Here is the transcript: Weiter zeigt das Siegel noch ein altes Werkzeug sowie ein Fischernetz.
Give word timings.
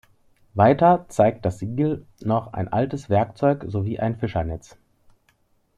Weiter 0.55 1.05
zeigt 1.09 1.45
das 1.45 1.59
Siegel 1.59 2.07
noch 2.23 2.53
ein 2.53 2.69
altes 2.69 3.07
Werkzeug 3.11 3.65
sowie 3.67 3.99
ein 3.99 4.17
Fischernetz. 4.17 4.75